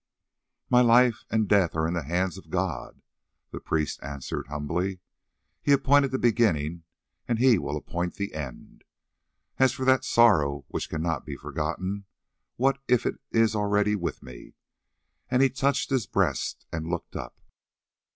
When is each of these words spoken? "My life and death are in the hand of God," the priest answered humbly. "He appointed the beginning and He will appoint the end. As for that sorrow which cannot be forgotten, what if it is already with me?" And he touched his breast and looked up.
"My 0.67 0.81
life 0.81 1.25
and 1.29 1.47
death 1.47 1.75
are 1.75 1.87
in 1.87 1.93
the 1.93 2.01
hand 2.05 2.35
of 2.35 2.49
God," 2.49 3.03
the 3.51 3.59
priest 3.59 3.99
answered 4.01 4.47
humbly. 4.47 4.97
"He 5.61 5.73
appointed 5.73 6.09
the 6.09 6.17
beginning 6.17 6.85
and 7.27 7.37
He 7.37 7.59
will 7.59 7.77
appoint 7.77 8.15
the 8.15 8.33
end. 8.33 8.83
As 9.59 9.73
for 9.73 9.85
that 9.85 10.03
sorrow 10.03 10.65
which 10.69 10.89
cannot 10.89 11.23
be 11.23 11.35
forgotten, 11.35 12.05
what 12.55 12.79
if 12.87 13.05
it 13.05 13.19
is 13.29 13.55
already 13.55 13.95
with 13.95 14.23
me?" 14.23 14.55
And 15.29 15.43
he 15.43 15.51
touched 15.51 15.91
his 15.91 16.07
breast 16.07 16.65
and 16.71 16.87
looked 16.89 17.15
up. 17.15 17.39